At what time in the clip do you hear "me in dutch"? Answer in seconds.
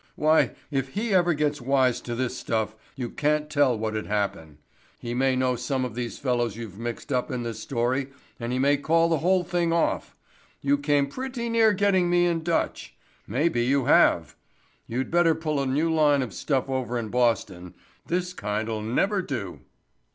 12.09-12.95